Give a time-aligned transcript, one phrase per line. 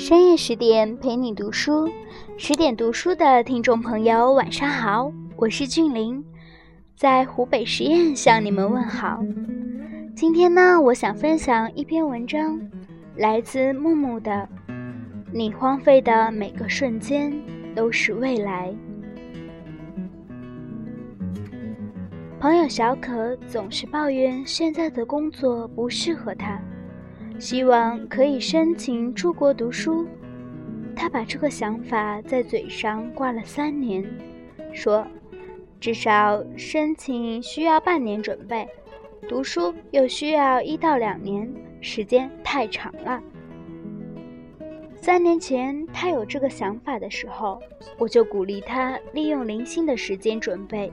[0.00, 1.86] 深夜十点陪你读书，
[2.38, 6.24] 十点读书的听众朋友晚上好，我是俊林，
[6.96, 9.20] 在湖北十堰向你们问好。
[10.16, 12.58] 今天呢，我想分享一篇文章，
[13.16, 14.48] 来自木木的
[15.34, 17.30] 《你荒废的每个瞬间
[17.76, 18.74] 都是未来》。
[22.40, 26.58] 朋友小可总是抱怨现在的工作不适合他。
[27.40, 30.06] 希望可以申请出国读书，
[30.94, 34.04] 他把这个想法在嘴上挂了三年，
[34.74, 35.06] 说
[35.80, 38.68] 至少申请需要半年准备，
[39.26, 43.22] 读书又需要一到两年，时间太长了。
[45.00, 47.58] 三年前他有这个想法的时候，
[47.96, 50.92] 我就鼓励他利用零星的时间准备，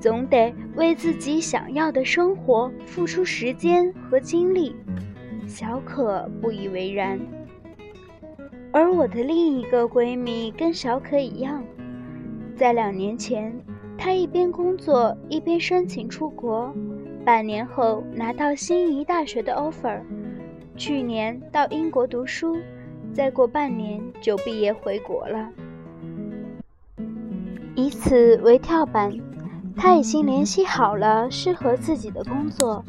[0.00, 4.74] 总得为自己想要的生活付出时间和精力。
[5.46, 7.18] 小可不以为然，
[8.72, 11.62] 而我的另一个闺蜜跟小可一样，
[12.56, 13.56] 在两年前，
[13.96, 16.74] 她一边工作一边申请出国，
[17.24, 20.00] 半年后拿到心仪大学的 offer，
[20.76, 22.56] 去年到英国读书，
[23.12, 25.48] 再过半年就毕业回国了。
[27.76, 29.12] 以此为跳板，
[29.76, 32.84] 她已经联系好了适合自己的工作。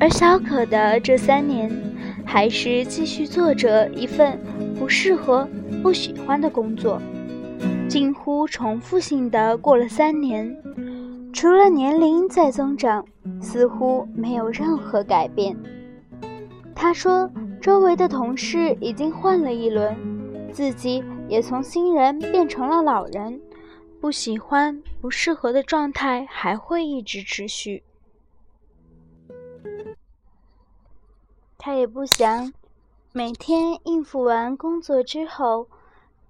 [0.00, 1.70] 而小可的这三年，
[2.24, 4.40] 还是继续做着一份
[4.78, 5.46] 不适合、
[5.82, 6.98] 不喜欢的工作，
[7.86, 10.56] 近乎重复性的过了三年，
[11.34, 13.04] 除了年龄在增长，
[13.42, 15.54] 似乎没有任何改变。
[16.74, 19.94] 他说，周围的同事已经换了一轮，
[20.50, 23.38] 自己也从新人变成了老人，
[24.00, 27.82] 不喜欢、不适合的状态还会一直持续。
[31.62, 32.54] 他也不想
[33.12, 35.68] 每天应付完工作之后，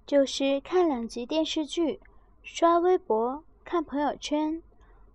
[0.05, 2.01] 就是看两集电视剧、
[2.43, 4.61] 刷微博、看朋友圈，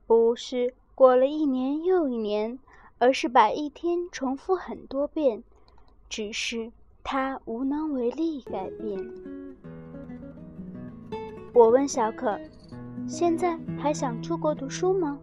[0.07, 2.59] 不是过了一年又一年，
[2.99, 5.45] 而是把一天重复很多遍，
[6.09, 6.73] 只是
[7.05, 8.99] 他无能为力改变。
[11.53, 12.41] 我问小可
[13.07, 15.19] ：“现在还想出国读书吗？”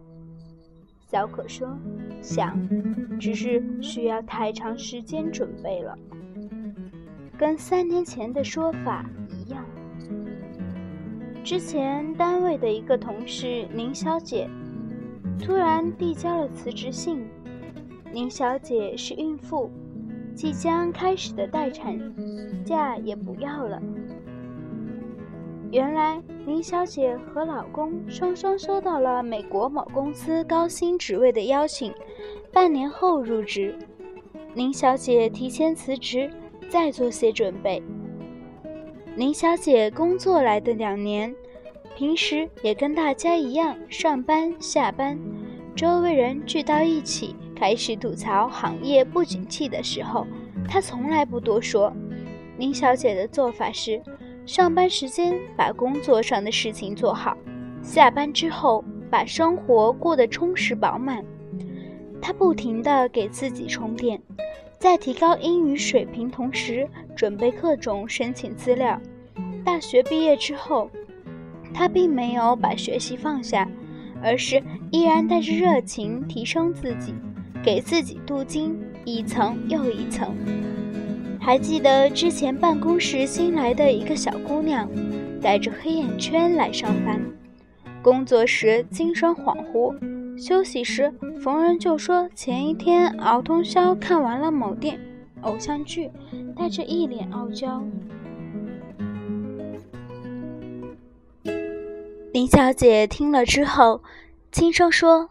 [1.10, 1.76] 小可说
[2.24, 2.58] ：“想，
[3.20, 5.94] 只是需要太长时间准备了，
[7.36, 9.62] 跟三年前的说法一样。
[11.44, 14.48] 之前单位的一个同事宁小姐，
[15.38, 17.26] 突然递交了辞职信。
[18.10, 19.70] 宁小姐是孕妇，
[20.34, 21.98] 即将开始的待产
[22.64, 23.82] 假也不要了。”
[25.70, 31.92] 原来林小姐和老公双双收到了美国某公司高薪职位的邀请，
[32.54, 33.74] 半年后入职。
[34.54, 36.30] 林小姐提前辞职，
[36.68, 37.82] 再做些准备。
[39.16, 41.34] 林小姐工作来的两年，
[41.96, 45.18] 平时也跟大家一样上班下班，
[45.74, 50.24] 周围人聚到一起开始吐槽行业不景气的时候，
[50.68, 51.92] 她从来不多说。
[52.56, 54.00] 林小姐的做法是。
[54.46, 57.34] 上班时间把工作上的事情做好，
[57.82, 61.24] 下班之后把生活过得充实饱满。
[62.26, 64.18] 他不停地给自己充电，
[64.78, 68.98] 在提高英语水平同时准备各种申请资料。
[69.62, 70.90] 大学毕业之后，
[71.74, 73.68] 他并没有把学习放下，
[74.22, 77.12] 而是依然带着热情提升自己，
[77.62, 78.74] 给自己镀金
[79.04, 80.34] 一层又一层。
[81.38, 84.88] 还记得之前办公室新来的一个小姑娘，
[85.42, 87.20] 带着黑眼圈来上班，
[88.00, 89.94] 工作时精神恍惚，
[90.36, 94.98] 休息时逢人就说前一天熬通宵看完了某电
[95.42, 96.10] 偶像剧，
[96.56, 97.82] 带着一脸傲娇。
[102.32, 104.02] 林小姐听了之后，
[104.50, 105.30] 轻声说：“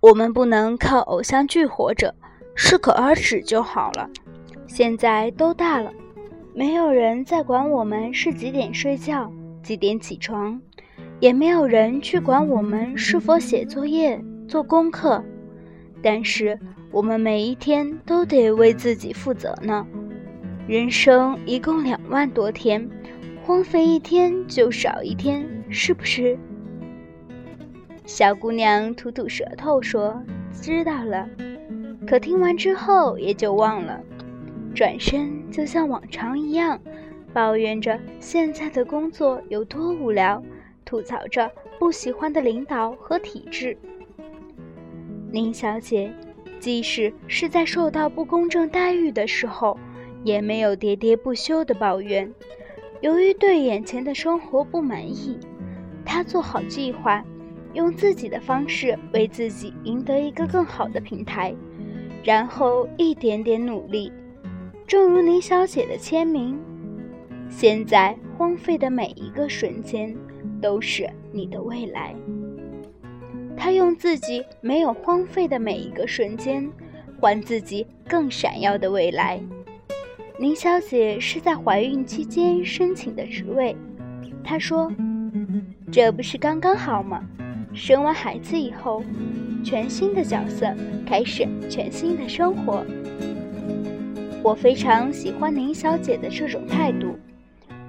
[0.00, 2.14] 我们不能靠偶像剧活着，
[2.54, 4.08] 适可而止就好了。”
[4.68, 5.92] 现在都大了，
[6.54, 9.32] 没有人再管我们是几点睡觉、
[9.62, 10.60] 几点起床，
[11.22, 15.22] 也没有人去管我们是否写作业、做功课。
[16.02, 16.58] 但是
[16.90, 19.86] 我们每一天都得为自己负责呢。
[20.66, 22.90] 人生一共两万多天，
[23.44, 26.36] 荒废一天就少一天，是不是？
[28.04, 30.20] 小姑娘吐吐舌头说
[30.60, 31.28] ：“知道了。”
[32.04, 34.00] 可听完之后也就忘了。
[34.74, 36.80] 转身就像往常一样，
[37.32, 40.42] 抱怨着现在的工作有多无聊，
[40.92, 43.74] 吐槽着不喜欢的领导和体制。
[45.30, 46.12] 林小姐，
[46.60, 49.78] 即使是在受到不公正待遇的时候，
[50.22, 52.30] 也没有喋喋不休的抱怨。
[53.00, 55.38] 由于对眼前的生活不满意，
[56.04, 57.24] 她做好计划，
[57.72, 61.54] 用自己的方式为自己赢得一个更好的平台，
[62.22, 64.12] 然后一点点努力。
[64.86, 66.60] 正如林小姐的签名
[67.48, 70.14] ：“现在荒废的每一个瞬间，
[70.62, 72.14] 都是你的未来。”
[73.54, 76.66] 她用自己没有荒废的每一个瞬间，
[77.20, 79.38] 换自己更闪耀的未来。
[80.38, 83.76] 林小姐是在怀孕期间申请的职位，
[84.42, 84.90] 她说
[85.92, 87.22] ：“这不是刚刚好吗？
[87.74, 89.04] 生完孩子以后，
[89.62, 90.74] 全新的角色，
[91.06, 92.84] 开始全新的生活。”
[94.42, 97.16] 我非常喜欢林小姐的这种态度，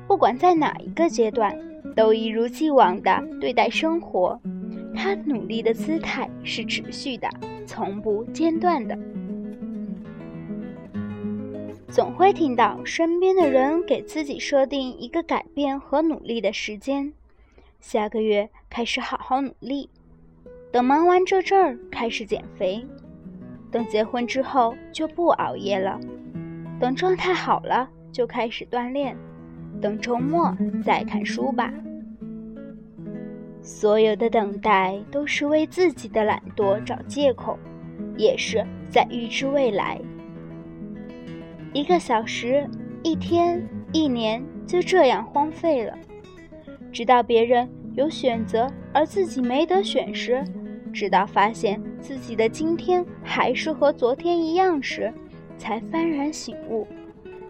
[0.07, 1.57] 不管在哪一个阶段，
[1.95, 4.39] 都一如既往地对待生活。
[4.95, 7.27] 他努力的姿态是持续的，
[7.65, 8.97] 从不间断的。
[11.87, 17.13] 总会听到身边的人给自己设定一个改变和努力的时间，
[17.79, 19.89] 下个月开始好好努力，
[20.71, 22.83] 等忙完这阵儿开始减肥，
[23.71, 25.99] 等结婚之后就不熬夜了，
[26.79, 29.15] 等状态好了就开始锻炼，
[29.81, 31.73] 等周末再看书吧。
[33.61, 37.57] 所有的等待都是为自己的懒惰找借口，
[38.17, 39.99] 也是在预知未来。
[41.73, 42.69] 一个小时，
[43.03, 45.97] 一天，一年，就这样荒废了。
[46.91, 50.43] 直到别人有选择，而自己没得选时，
[50.91, 55.11] 直到发现自己的今天还是和昨天一样时，
[55.57, 56.85] 才幡然醒悟，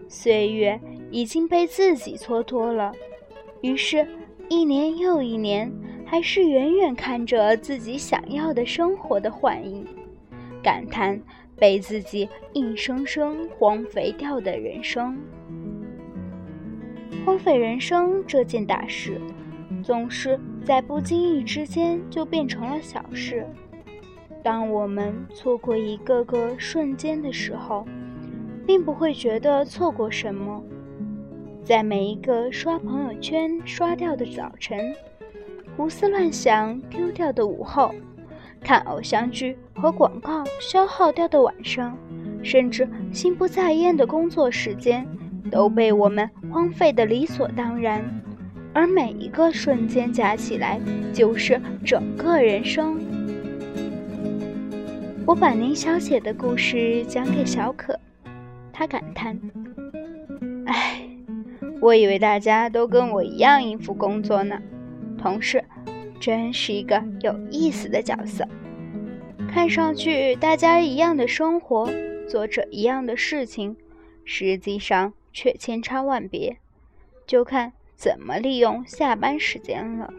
[0.08, 0.80] 岁月
[1.14, 2.92] 已经被自己蹉跎了。
[3.60, 4.04] 于是，
[4.48, 5.72] 一年又一年，
[6.04, 9.86] 还是远远看着自己想要的生活的幻影，
[10.60, 11.20] 感叹。
[11.56, 15.16] 被自己硬生生荒废掉的人生，
[17.24, 19.20] 荒废人生这件大事，
[19.84, 23.46] 总是在不经意之间就变成了小事。
[24.42, 27.86] 当我们错过一个个瞬间的时候，
[28.66, 30.60] 并不会觉得错过什么。
[31.64, 34.94] 在每一个刷朋友圈刷掉的早晨，
[35.74, 37.94] 胡思乱想丢掉的午后。
[38.60, 41.96] 看偶像剧和广告消耗掉的晚上，
[42.42, 45.06] 甚至心不在焉的工作时间，
[45.50, 48.02] 都被我们荒废的理所当然。
[48.74, 50.78] 而每一个瞬间加起来，
[51.14, 53.00] 就是整个人生。
[55.26, 57.98] 我把林小姐的故事讲给小可，
[58.72, 59.38] 她感叹
[60.66, 60.93] ：“唉，
[61.84, 64.58] 我以为大家都跟我一样应付工作呢，
[65.18, 65.62] 同事。”
[66.18, 68.48] 真是一个有意思的角色，
[69.52, 71.90] 看上去大家一样的生活，
[72.26, 73.76] 做着一样的事情，
[74.24, 76.56] 实际上却千差万别，
[77.26, 80.10] 就看怎么利用下班时间了。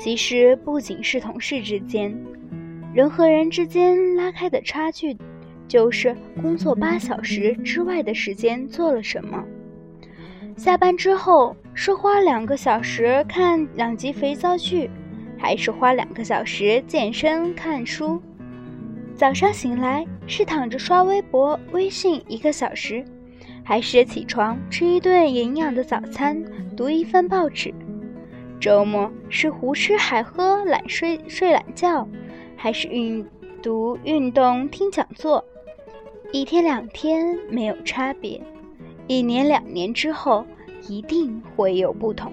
[0.00, 2.12] 其实不仅是同事之间，
[2.92, 5.16] 人和人之间拉开的差距，
[5.74, 9.44] 就是工作八小时之外的时间做了什么。
[10.56, 14.88] 下班之后是花两个小时看两集肥皂剧，
[15.36, 18.22] 还是花两个小时健身看书？
[19.16, 23.04] 早上醒来是躺着刷微博、微信一个小时，
[23.64, 26.40] 还是起床吃一顿营养的早餐、
[26.76, 27.74] 读一份报纸？
[28.60, 32.08] 周末是胡吃海喝、懒睡睡懒觉，
[32.54, 33.26] 还是运
[33.60, 35.44] 读运动、听讲座？
[36.34, 38.40] 一天两天没有差别。
[39.06, 40.44] 一年两年之后，
[40.88, 42.32] 一定会有不同。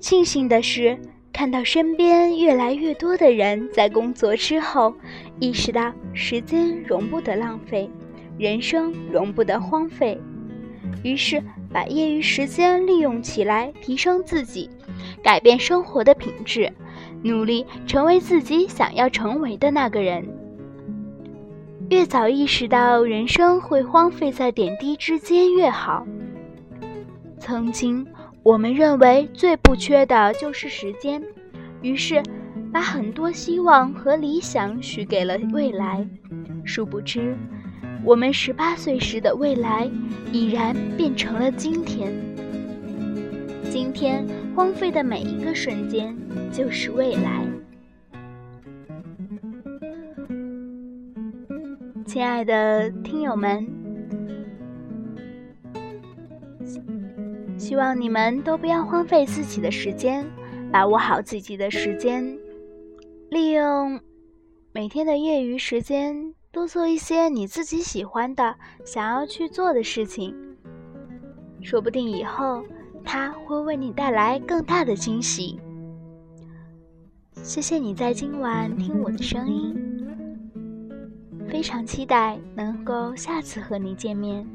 [0.00, 0.98] 庆幸的是，
[1.34, 4.94] 看到身边越来越多的人在工作之后，
[5.38, 7.90] 意识到时间容不得浪费，
[8.38, 10.18] 人生容不得荒废，
[11.04, 14.70] 于是把业余时间利用起来，提升自己，
[15.22, 16.72] 改变生活的品质，
[17.22, 20.26] 努力成为自己想要成为的那个人。
[21.88, 26.04] 越早意识到人生会荒废在点滴之间越好。
[27.38, 28.04] 曾经
[28.42, 31.22] 我们认为最不缺的就是时间，
[31.82, 32.20] 于是
[32.72, 36.04] 把很多希望和理想许给了未来。
[36.64, 37.36] 殊不知，
[38.04, 39.88] 我们十八岁时的未来
[40.32, 42.12] 已然变成了今天。
[43.70, 44.26] 今天
[44.56, 46.16] 荒废的每一个瞬间，
[46.50, 47.45] 就是未来。
[52.16, 53.68] 亲爱的听友们。
[57.58, 60.26] 希望你们都不要荒废自己的时间
[60.72, 62.38] 把握好自己的时间
[63.28, 64.00] 利用
[64.72, 70.34] 每天的业余时间多做一些你自己喜欢的想要去做的事情。
[71.60, 72.64] 说不定以后
[73.04, 75.60] 它会为你带来更大的惊喜。
[77.42, 79.85] 谢谢你在今晚听我的声音。
[81.48, 84.46] 非常期待能够下次和你见面。